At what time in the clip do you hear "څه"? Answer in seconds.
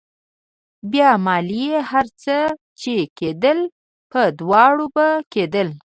2.23-2.37